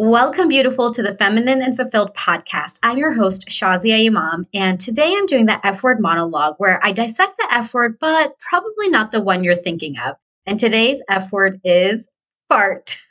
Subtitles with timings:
[0.00, 2.78] Welcome, beautiful, to the Feminine and Fulfilled podcast.
[2.84, 6.92] I'm your host, Shazia Imam, and today I'm doing the F word monologue where I
[6.92, 10.14] dissect the F word, but probably not the one you're thinking of.
[10.46, 12.08] And today's F word is
[12.46, 12.96] fart.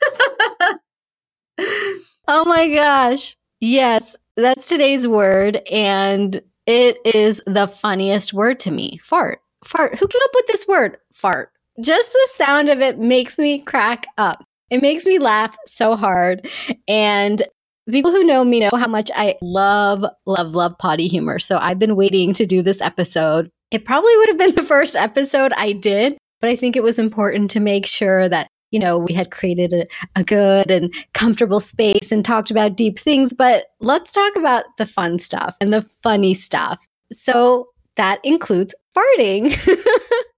[1.58, 3.36] oh my gosh.
[3.60, 5.60] Yes, that's today's word.
[5.70, 9.42] And it is the funniest word to me fart.
[9.62, 9.98] Fart.
[9.98, 10.96] Who came up with this word?
[11.12, 11.52] Fart.
[11.82, 14.47] Just the sound of it makes me crack up.
[14.70, 16.48] It makes me laugh so hard.
[16.86, 17.42] And
[17.90, 21.38] people who know me know how much I love, love, love potty humor.
[21.38, 23.50] So I've been waiting to do this episode.
[23.70, 26.98] It probably would have been the first episode I did, but I think it was
[26.98, 29.86] important to make sure that, you know, we had created a,
[30.16, 33.32] a good and comfortable space and talked about deep things.
[33.32, 36.78] But let's talk about the fun stuff and the funny stuff.
[37.10, 39.54] So that includes farting.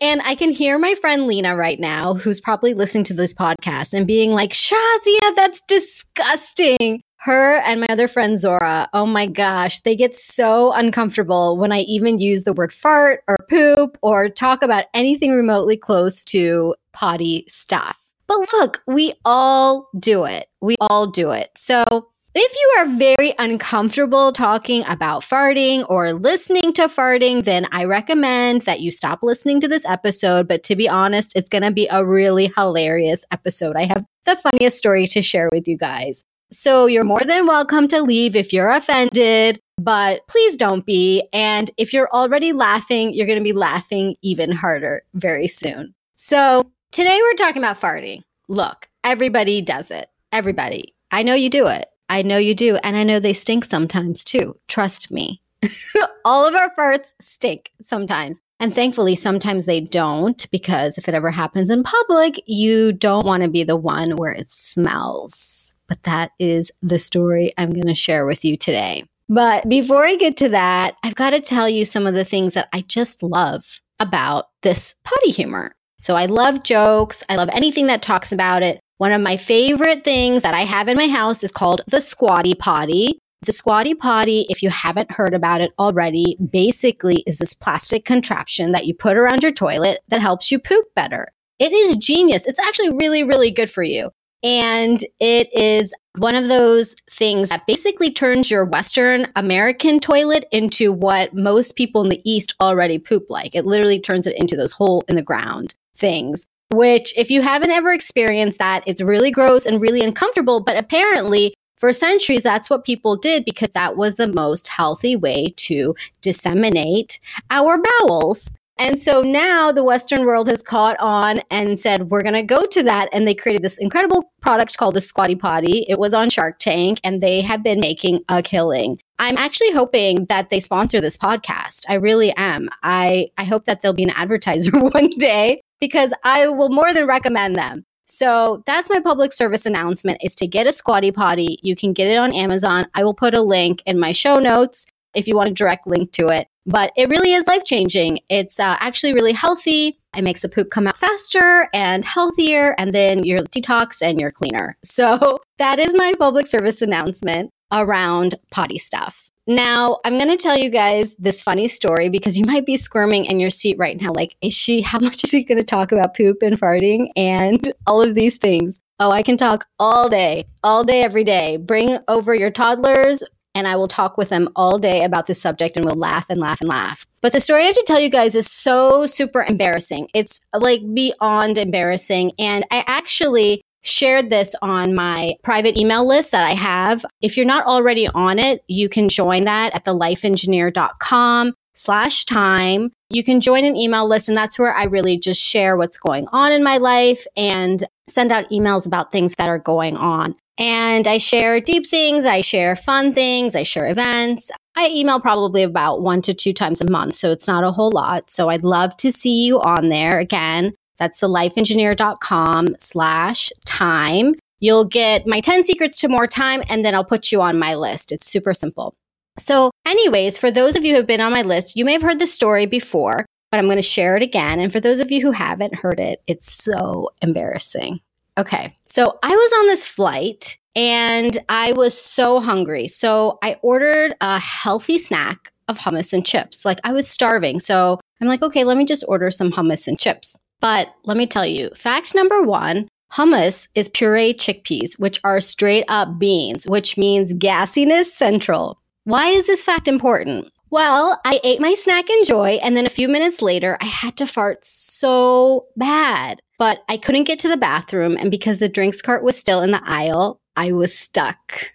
[0.00, 3.92] and I can hear my friend Lena right now, who's probably listening to this podcast
[3.92, 7.02] and being like, Shazia, that's disgusting.
[7.18, 11.80] Her and my other friend Zora, oh my gosh, they get so uncomfortable when I
[11.80, 17.44] even use the word fart or poop or talk about anything remotely close to potty
[17.48, 17.98] stuff.
[18.28, 20.46] But look, we all do it.
[20.60, 21.50] We all do it.
[21.56, 22.08] So
[22.38, 28.62] if you are very uncomfortable talking about farting or listening to farting, then I recommend
[28.62, 30.48] that you stop listening to this episode.
[30.48, 33.76] But to be honest, it's going to be a really hilarious episode.
[33.76, 36.24] I have the funniest story to share with you guys.
[36.52, 41.26] So you're more than welcome to leave if you're offended, but please don't be.
[41.32, 45.94] And if you're already laughing, you're going to be laughing even harder very soon.
[46.16, 48.22] So today we're talking about farting.
[48.48, 50.06] Look, everybody does it.
[50.32, 50.94] Everybody.
[51.10, 51.86] I know you do it.
[52.08, 52.76] I know you do.
[52.82, 54.56] And I know they stink sometimes too.
[54.68, 55.40] Trust me.
[56.24, 58.40] All of our farts stink sometimes.
[58.58, 63.42] And thankfully, sometimes they don't because if it ever happens in public, you don't want
[63.42, 65.74] to be the one where it smells.
[65.88, 69.04] But that is the story I'm going to share with you today.
[69.28, 72.54] But before I get to that, I've got to tell you some of the things
[72.54, 75.74] that I just love about this potty humor.
[75.98, 77.22] So I love jokes.
[77.28, 78.80] I love anything that talks about it.
[78.98, 82.54] One of my favorite things that I have in my house is called the Squatty
[82.54, 83.18] Potty.
[83.42, 88.72] The Squatty Potty, if you haven't heard about it already, basically is this plastic contraption
[88.72, 91.28] that you put around your toilet that helps you poop better.
[91.58, 92.46] It is genius.
[92.46, 94.10] It's actually really, really good for you.
[94.42, 100.90] And it is one of those things that basically turns your Western American toilet into
[100.90, 103.54] what most people in the East already poop like.
[103.54, 107.70] It literally turns it into those hole in the ground things which if you haven't
[107.70, 110.60] ever experienced that, it's really gross and really uncomfortable.
[110.60, 115.52] But apparently, for centuries, that's what people did because that was the most healthy way
[115.56, 117.18] to disseminate
[117.50, 118.50] our bowels.
[118.78, 122.66] And so now the Western world has caught on and said, we're going to go
[122.66, 123.08] to that.
[123.10, 125.86] And they created this incredible product called the Squatty Potty.
[125.88, 129.00] It was on Shark Tank and they have been making a killing.
[129.18, 131.86] I'm actually hoping that they sponsor this podcast.
[131.88, 132.68] I really am.
[132.82, 137.06] I, I hope that they'll be an advertiser one day because I will more than
[137.06, 137.84] recommend them.
[138.06, 141.58] So that's my public service announcement is to get a squatty potty.
[141.62, 142.86] You can get it on Amazon.
[142.94, 146.12] I will put a link in my show notes if you want a direct link
[146.12, 146.46] to it.
[146.66, 148.18] But it really is life changing.
[148.28, 149.98] It's uh, actually really healthy.
[150.16, 154.32] It makes the poop come out faster and healthier, and then you're detoxed and you're
[154.32, 154.76] cleaner.
[154.84, 159.25] So that is my public service announcement around potty stuff.
[159.46, 163.26] Now, I'm going to tell you guys this funny story because you might be squirming
[163.26, 164.12] in your seat right now.
[164.12, 167.72] Like, is she, how much is she going to talk about poop and farting and
[167.86, 168.80] all of these things?
[168.98, 171.58] Oh, I can talk all day, all day, every day.
[171.58, 173.22] Bring over your toddlers
[173.54, 176.40] and I will talk with them all day about this subject and we'll laugh and
[176.40, 177.06] laugh and laugh.
[177.22, 180.08] But the story I have to tell you guys is so super embarrassing.
[180.14, 182.32] It's like beyond embarrassing.
[182.38, 187.04] And I actually shared this on my private email list that I have.
[187.22, 192.90] If you're not already on it, you can join that at thelifeengineer.com slash time.
[193.10, 196.26] You can join an email list, and that's where I really just share what's going
[196.32, 200.34] on in my life and send out emails about things that are going on.
[200.58, 204.50] And I share deep things, I share fun things, I share events.
[204.74, 207.90] I email probably about one to two times a month, so it's not a whole
[207.90, 208.30] lot.
[208.30, 210.18] So I'd love to see you on there.
[210.18, 214.34] Again, that's thelifeengineer.com slash time.
[214.60, 217.74] You'll get my 10 secrets to more time, and then I'll put you on my
[217.74, 218.10] list.
[218.10, 218.94] It's super simple.
[219.38, 222.02] So, anyways, for those of you who have been on my list, you may have
[222.02, 224.60] heard the story before, but I'm going to share it again.
[224.60, 228.00] And for those of you who haven't heard it, it's so embarrassing.
[228.38, 228.74] Okay.
[228.86, 232.88] So, I was on this flight and I was so hungry.
[232.88, 236.64] So, I ordered a healthy snack of hummus and chips.
[236.64, 237.60] Like, I was starving.
[237.60, 240.36] So, I'm like, okay, let me just order some hummus and chips.
[240.60, 245.84] But let me tell you, fact number one Hummus is puree chickpeas, which are straight
[245.88, 248.80] up beans, which means gassiness central.
[249.04, 250.50] Why is this fact important?
[250.70, 254.16] Well, I ate my snack in joy, and then a few minutes later, I had
[254.16, 256.42] to fart so bad.
[256.58, 259.70] But I couldn't get to the bathroom, and because the drinks cart was still in
[259.70, 261.70] the aisle, I was stuck.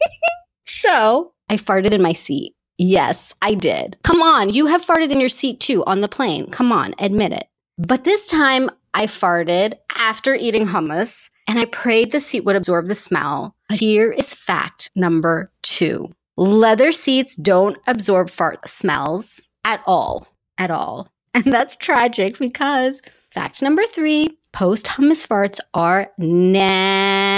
[0.66, 2.54] so I farted in my seat.
[2.76, 3.96] Yes, I did.
[4.02, 6.50] Come on, you have farted in your seat too on the plane.
[6.50, 7.44] Come on, admit it.
[7.78, 12.86] But this time I farted after eating hummus and I prayed the seat would absorb
[12.86, 13.56] the smell.
[13.68, 20.28] But here is fact number two leather seats don't absorb fart smells at all.
[20.58, 21.08] At all.
[21.36, 23.00] And that's tragic because
[23.32, 27.32] fact number three post hummus farts are nasty.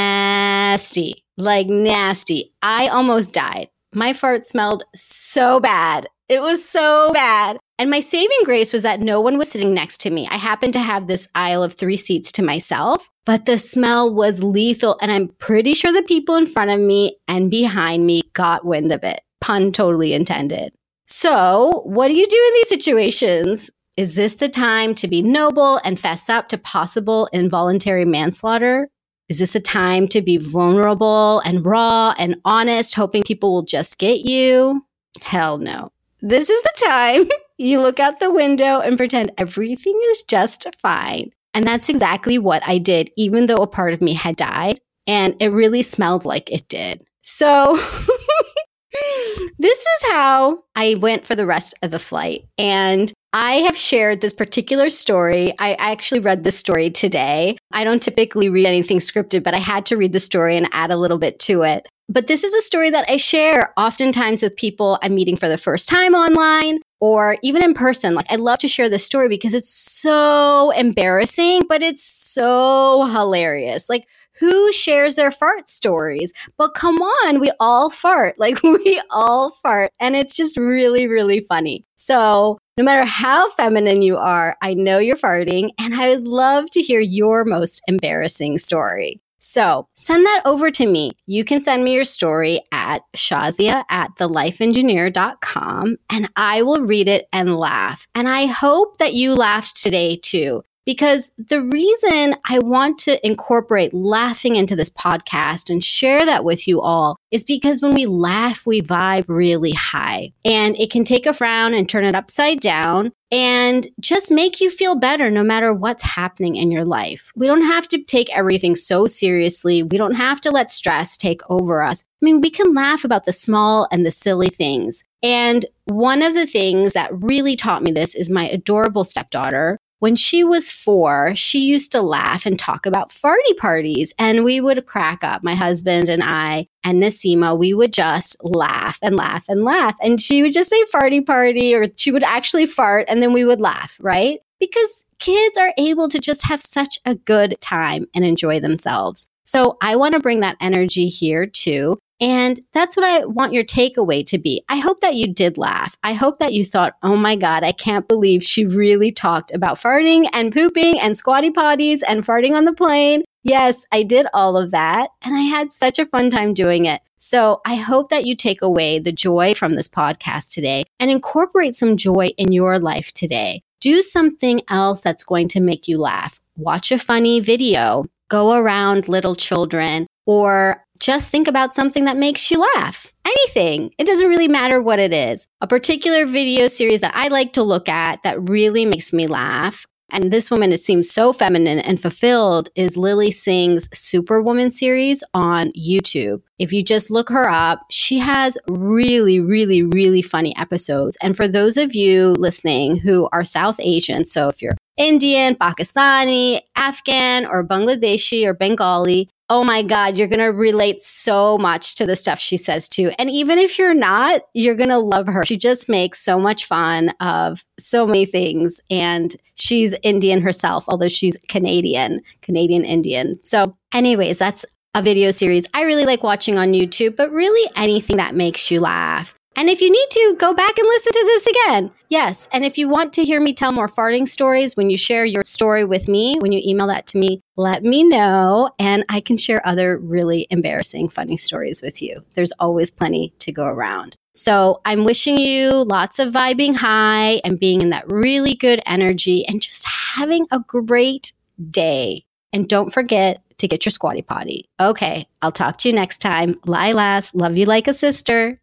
[1.39, 2.53] Like nasty.
[2.61, 3.71] I almost died.
[3.95, 6.09] My fart smelled so bad.
[6.29, 7.59] It was so bad.
[7.79, 10.27] And my saving grace was that no one was sitting next to me.
[10.29, 14.43] I happened to have this aisle of three seats to myself, but the smell was
[14.43, 14.99] lethal.
[15.01, 18.93] And I'm pretty sure the people in front of me and behind me got wind
[18.93, 19.21] of it.
[19.41, 20.75] Pun totally intended.
[21.07, 23.71] So, what do you do in these situations?
[23.97, 28.89] Is this the time to be noble and fess up to possible involuntary manslaughter?
[29.29, 33.99] Is this the time to be vulnerable and raw and honest, hoping people will just
[33.99, 34.85] get you?
[35.23, 35.91] Hell no.
[36.21, 37.29] This is the time
[37.59, 41.31] you look out the window and pretend everything is just fine.
[41.55, 44.81] And that's exactly what I did, even though a part of me had died.
[45.07, 47.05] And it really smelled like it did.
[47.23, 47.77] So,
[49.59, 52.47] this is how I went for the rest of the flight.
[52.59, 55.53] And I have shared this particular story.
[55.59, 57.57] I actually read this story today.
[57.73, 60.91] I don't typically read anything scripted, but I had to read the story and add
[60.91, 61.87] a little bit to it.
[62.09, 65.59] But this is a story that I share oftentimes with people I'm meeting for the
[65.59, 68.15] first time online or even in person.
[68.15, 73.89] Like, I love to share this story because it's so embarrassing, but it's so hilarious.
[73.91, 74.07] Like,
[74.39, 76.33] who shares their fart stories?
[76.57, 78.37] But come on, we all fart.
[78.47, 79.91] Like, we all fart.
[79.99, 81.85] And it's just really, really funny.
[81.97, 86.71] So, no matter how feminine you are, I know you're farting, and I would love
[86.71, 89.21] to hear your most embarrassing story.
[89.47, 91.13] So send that over to me.
[91.27, 97.29] You can send me your story at Shazia at thelifeengineer.com and I will read it
[97.33, 98.09] and laugh.
[98.17, 103.93] And I hope that you laughed today too because the reason I want to incorporate
[103.93, 108.65] laughing into this podcast and share that with you all is because when we laugh,
[108.65, 113.13] we vibe really high and it can take a frown and turn it upside down
[113.33, 117.33] and just make you feel better no matter what's happening in your life.
[117.35, 119.83] We don't have to take everything so seriously.
[119.83, 122.05] We don't have to let stress take over us.
[122.23, 125.03] I mean, we can laugh about the small and the silly things.
[125.23, 130.15] And one of the things that really taught me this is my adorable stepdaughter when
[130.17, 134.85] she was four, she used to laugh and talk about farty parties, and we would
[134.87, 135.43] crack up.
[135.43, 139.97] My husband and I and Nasima, we would just laugh and laugh and laugh.
[140.01, 143.45] And she would just say farty party, or she would actually fart, and then we
[143.45, 144.41] would laugh, right?
[144.61, 149.27] Because kids are able to just have such a good time and enjoy themselves.
[149.45, 151.99] So I want to bring that energy here too.
[152.21, 154.65] And that's what I want your takeaway to be.
[154.69, 155.97] I hope that you did laugh.
[156.03, 159.79] I hope that you thought, oh my God, I can't believe she really talked about
[159.79, 163.23] farting and pooping and squatty potties and farting on the plane.
[163.43, 165.11] Yes, I did all of that.
[165.23, 167.01] And I had such a fun time doing it.
[167.19, 171.75] So I hope that you take away the joy from this podcast today and incorporate
[171.75, 173.63] some joy in your life today.
[173.81, 176.41] Do something else that's going to make you laugh.
[176.57, 178.07] Watch a funny video.
[178.29, 183.13] Go around little children or just think about something that makes you laugh.
[183.25, 183.93] Anything.
[183.99, 185.47] It doesn't really matter what it is.
[185.61, 189.87] A particular video series that I like to look at that really makes me laugh.
[190.11, 195.73] And this woman, it seems so feminine and fulfilled, is Lilly Singh's Superwoman series on
[195.73, 196.43] YouTube.
[196.61, 201.17] If you just look her up, she has really, really, really funny episodes.
[201.21, 206.61] And for those of you listening who are South Asian, so if you're Indian, Pakistani,
[206.77, 212.07] Afghan, or Bangladeshi or Bengali, oh my God, you're going to relate so much to
[212.07, 213.13] the stuff she says too.
[213.19, 215.45] And even if you're not, you're going to love her.
[215.45, 218.81] She just makes so much fun of so many things.
[218.91, 223.39] And she's Indian herself, although she's Canadian, Canadian Indian.
[223.45, 228.17] So, anyways, that's a video series I really like watching on YouTube, but really anything
[228.17, 229.36] that makes you laugh.
[229.57, 231.91] And if you need to, go back and listen to this again.
[232.11, 232.47] Yes.
[232.53, 235.45] And if you want to hear me tell more farting stories, when you share your
[235.45, 238.71] story with me, when you email that to me, let me know.
[238.79, 242.23] And I can share other really embarrassing, funny stories with you.
[242.35, 244.15] There's always plenty to go around.
[244.35, 249.47] So I'm wishing you lots of vibing high and being in that really good energy
[249.49, 251.33] and just having a great
[251.71, 252.27] day.
[252.53, 254.69] And don't forget to get your squatty potty.
[254.79, 256.55] Okay, I'll talk to you next time.
[256.67, 258.61] Lilas, love you like a sister.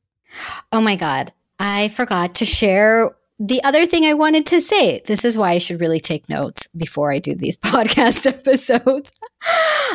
[0.71, 5.01] Oh my God, I forgot to share the other thing I wanted to say.
[5.05, 9.11] This is why I should really take notes before I do these podcast episodes.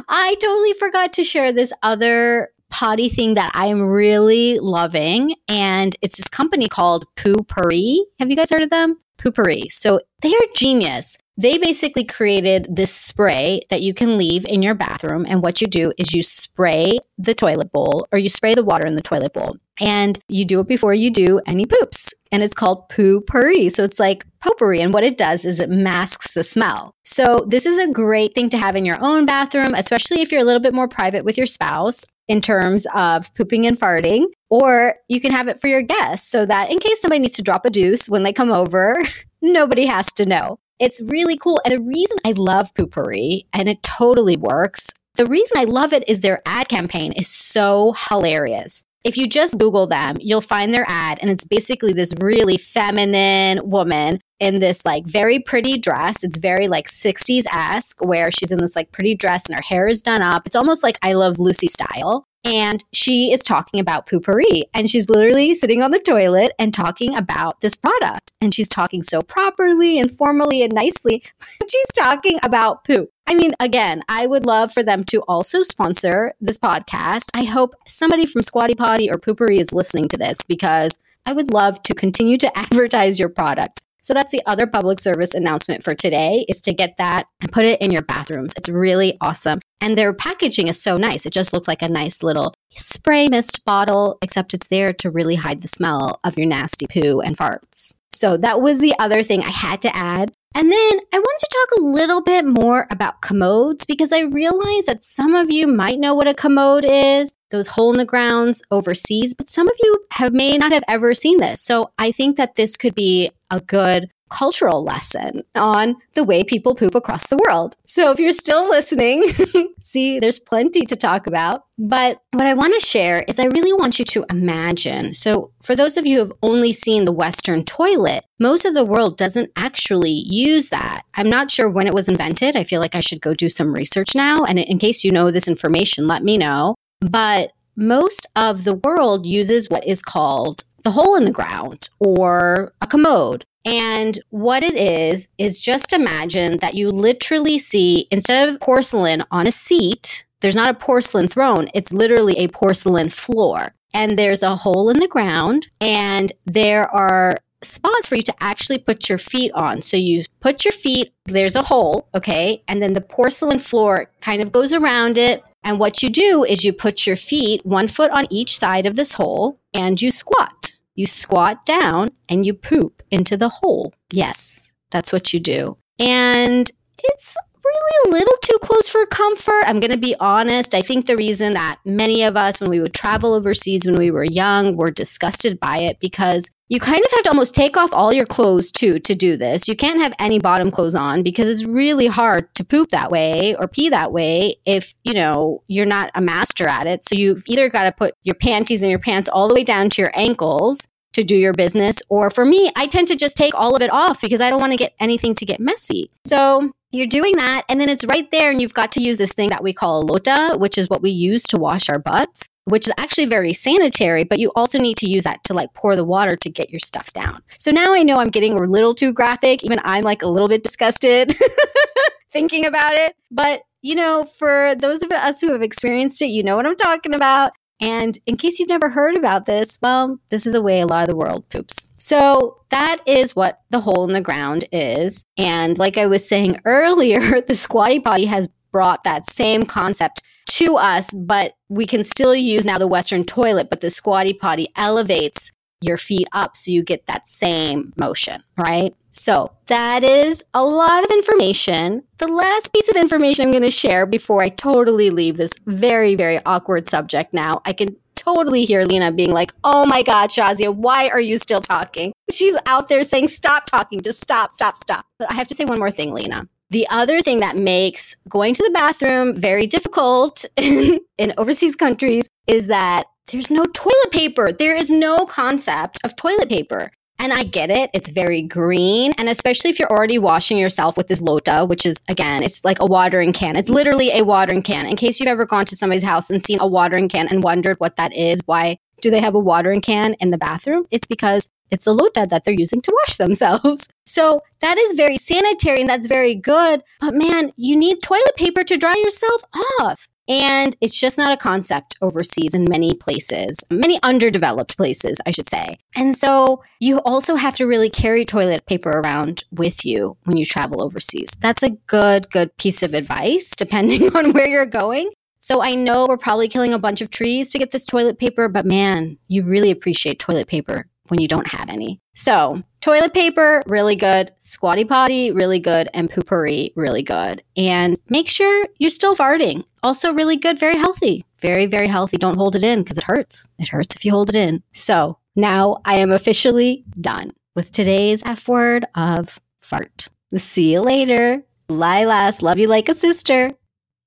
[0.09, 5.35] I totally forgot to share this other potty thing that I'm really loving.
[5.49, 7.99] And it's this company called Poo-Pourri.
[8.18, 8.99] Have you guys heard of them?
[9.16, 9.71] Poo-Pourri.
[9.71, 11.16] So they are genius.
[11.38, 15.25] They basically created this spray that you can leave in your bathroom.
[15.28, 18.85] And what you do is you spray the toilet bowl or you spray the water
[18.85, 19.57] in the toilet bowl.
[19.78, 22.12] And you do it before you do any poops.
[22.33, 23.71] And it's called Poo-Pourri.
[23.71, 24.80] So it's like potpourri.
[24.80, 26.92] And what it does is it masks the smell.
[27.04, 30.40] So this is a great thing to have in your own bathroom, especially if you're
[30.40, 34.97] a little bit more private with your spouse in terms of pooping and farting, or
[35.07, 37.64] you can have it for your guests so that in case somebody needs to drop
[37.64, 39.00] a deuce when they come over,
[39.40, 40.59] nobody has to know.
[40.78, 41.61] It's really cool.
[41.64, 46.08] And the reason I love Poo-Pourri, and it totally works, the reason I love it
[46.08, 48.85] is their ad campaign is so hilarious.
[49.04, 53.68] If you just Google them, you'll find their ad, and it's basically this really feminine
[53.68, 56.23] woman in this like very pretty dress.
[56.23, 59.88] It's very like 60s esque, where she's in this like pretty dress and her hair
[59.88, 60.47] is done up.
[60.47, 62.27] It's almost like I Love Lucy style.
[62.45, 64.62] And she is talking about Poo-Pourri.
[64.75, 68.33] And she's literally sitting on the toilet and talking about this product.
[68.40, 71.23] And she's talking so properly and formally and nicely.
[71.68, 73.11] she's talking about poop.
[73.26, 77.25] I mean, again, I would love for them to also sponsor this podcast.
[77.35, 81.52] I hope somebody from Squatty Potty or Poo-Pourri is listening to this because I would
[81.52, 83.83] love to continue to advertise your product.
[84.00, 87.66] So that's the other public service announcement for today is to get that and put
[87.66, 88.54] it in your bathrooms.
[88.57, 89.61] It's really awesome.
[89.80, 91.25] And their packaging is so nice.
[91.25, 95.37] It just looks like a nice little spray mist bottle, except it's there to really
[95.37, 97.94] hide the smell of your nasty poo and farts.
[98.12, 100.32] So that was the other thing I had to add.
[100.54, 104.87] And then I wanted to talk a little bit more about commodes because I realize
[104.87, 108.61] that some of you might know what a commode is, those hole in the grounds
[108.70, 111.62] overseas, but some of you have may not have ever seen this.
[111.62, 116.75] So I think that this could be a good cultural lesson on the way people
[116.75, 117.76] poop across the world.
[117.87, 119.25] So if you're still listening,
[119.80, 121.64] see, there's plenty to talk about.
[121.78, 125.14] But what I want to share is I really want you to imagine.
[125.14, 128.85] So for those of you who have only seen the Western toilet, most of the
[128.85, 131.02] world doesn't actually use that.
[131.14, 132.56] I'm not sure when it was invented.
[132.56, 134.44] I feel like I should go do some research now.
[134.44, 136.75] And in case you know this information, let me know.
[137.00, 142.73] But most of the world uses what is called the hole in the ground or
[142.80, 143.44] a commode.
[143.64, 149.47] And what it is, is just imagine that you literally see, instead of porcelain on
[149.47, 153.75] a seat, there's not a porcelain throne, it's literally a porcelain floor.
[153.92, 158.78] And there's a hole in the ground, and there are spots for you to actually
[158.78, 159.82] put your feet on.
[159.82, 162.62] So you put your feet, there's a hole, okay?
[162.68, 165.42] And then the porcelain floor kind of goes around it.
[165.62, 168.97] And what you do is you put your feet one foot on each side of
[168.97, 170.73] this hole and you squat.
[170.95, 173.93] You squat down and you poop into the hole.
[174.12, 175.77] Yes, that's what you do.
[175.99, 176.71] And
[177.03, 177.37] it's
[177.69, 179.65] really a little too close for comfort.
[179.67, 180.75] I'm going to be honest.
[180.75, 184.11] I think the reason that many of us, when we would travel overseas when we
[184.11, 187.93] were young, were disgusted by it because you kind of have to almost take off
[187.95, 189.69] all your clothes too to do this.
[189.69, 193.55] You can't have any bottom clothes on because it's really hard to poop that way
[193.57, 197.05] or pee that way if, you know, you're not a master at it.
[197.05, 199.89] So you've either got to put your panties and your pants all the way down
[199.91, 203.55] to your ankles to do your business or for me, I tend to just take
[203.55, 206.11] all of it off because I don't want to get anything to get messy.
[206.27, 209.33] So you're doing that and then it's right there and you've got to use this
[209.33, 212.49] thing that we call a lota, which is what we use to wash our butts
[212.68, 215.97] which is actually very sanitary, but you also need to use that to like pour
[215.97, 217.42] the water to get your stuff down.
[217.57, 219.64] So now I know I'm getting a little too graphic.
[219.64, 221.35] Even I'm like a little bit disgusted
[222.30, 223.16] thinking about it.
[223.30, 226.76] But, you know, for those of us who have experienced it, you know what I'm
[226.76, 227.52] talking about.
[227.80, 231.02] And in case you've never heard about this, well, this is the way a lot
[231.02, 231.90] of the world poops.
[231.99, 235.25] So that is what the hole in the ground is.
[235.37, 240.76] And like I was saying earlier, the squatty potty has brought that same concept to
[240.76, 245.52] us, but we can still use now the Western toilet, but the squatty potty elevates
[245.80, 248.94] your feet up so you get that same motion, right?
[249.19, 252.05] So that is a lot of information.
[252.19, 256.15] The last piece of information I'm going to share before I totally leave this very,
[256.15, 257.61] very awkward subject now.
[257.65, 261.61] I can totally hear Lena being like, oh my God, Shazia, why are you still
[261.61, 262.13] talking?
[262.31, 265.05] She's out there saying, stop talking, just stop, stop, stop.
[265.19, 266.49] But I have to say one more thing, Lena.
[266.71, 272.29] The other thing that makes going to the bathroom very difficult in, in overseas countries
[272.47, 274.53] is that there's no toilet paper.
[274.53, 276.91] There is no concept of toilet paper.
[277.21, 277.91] And I get it.
[277.93, 279.13] It's very green.
[279.19, 282.81] And especially if you're already washing yourself with this lota, which is, again, it's like
[282.81, 283.57] a watering can.
[283.57, 284.87] It's literally a watering can.
[284.87, 287.79] In case you've ever gone to somebody's house and seen a watering can and wondered
[287.79, 290.87] what that is, why do they have a watering can in the bathroom?
[290.91, 293.89] It's because it's a lota that they're using to wash themselves.
[294.07, 296.83] So that is very sanitary and that's very good.
[297.01, 299.43] But man, you need toilet paper to dry yourself
[299.81, 300.09] off.
[300.28, 305.49] And it's just not a concept overseas in many places, many underdeveloped places, I should
[305.49, 305.78] say.
[305.97, 310.44] And so you also have to really carry toilet paper around with you when you
[310.44, 311.30] travel overseas.
[311.40, 315.11] That's a good, good piece of advice, depending on where you're going.
[315.40, 318.49] So I know we're probably killing a bunch of trees to get this toilet paper,
[318.49, 322.00] but man, you really appreciate toilet paper when you don't have any.
[322.15, 324.33] So, toilet paper, really good.
[324.38, 325.88] Squatty potty, really good.
[325.95, 327.43] And Poo-Pourri, really good.
[327.57, 329.65] And make sure you're still farting.
[329.83, 331.25] Also, really good, very healthy.
[331.41, 332.17] Very, very healthy.
[332.17, 333.49] Don't hold it in because it hurts.
[333.59, 334.62] It hurts if you hold it in.
[334.73, 340.09] So, now I am officially done with today's F word of fart.
[340.37, 341.43] See you later.
[341.69, 343.50] Lilas, love you like a sister.